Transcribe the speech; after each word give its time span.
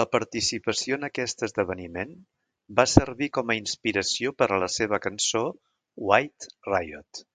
La 0.00 0.04
participació 0.16 0.98
en 0.98 1.08
aquest 1.08 1.44
esdeveniment 1.46 2.12
va 2.82 2.86
servir 2.98 3.30
com 3.38 3.54
a 3.54 3.58
inspiració 3.62 4.36
per 4.42 4.52
a 4.58 4.62
la 4.66 4.72
seva 4.78 5.02
cançó 5.08 5.44
"White 6.12 6.56
riot". 6.72 7.28